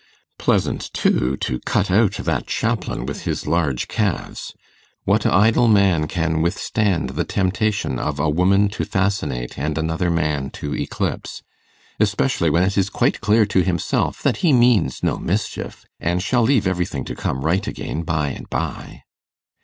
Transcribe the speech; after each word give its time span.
Pleasant, 0.39 0.91
too, 0.95 1.37
to 1.41 1.59
cut 1.59 1.91
out 1.91 2.13
that 2.13 2.47
chaplain 2.47 3.05
with 3.05 3.25
his 3.25 3.45
large 3.45 3.87
calves! 3.87 4.51
What 5.03 5.27
idle 5.27 5.67
man 5.67 6.07
can 6.07 6.41
withstand 6.41 7.11
the 7.11 7.23
temptation 7.23 7.99
of 7.99 8.17
a 8.19 8.27
woman 8.27 8.67
to 8.69 8.83
fascinate, 8.83 9.59
and 9.59 9.77
another 9.77 10.09
man 10.09 10.49
to 10.53 10.73
eclipse? 10.73 11.43
especially 11.99 12.49
when 12.49 12.63
it 12.63 12.79
is 12.79 12.89
quite 12.89 13.21
clear 13.21 13.45
to 13.45 13.61
himself 13.61 14.23
that 14.23 14.37
he 14.37 14.53
means 14.53 15.03
no 15.03 15.19
mischief, 15.19 15.85
and 15.99 16.23
shall 16.23 16.41
leave 16.41 16.65
everything 16.65 17.05
to 17.05 17.13
come 17.15 17.41
right 17.45 17.67
again 17.67 18.01
by 18.01 18.29
and 18.29 18.49
by? 18.49 19.03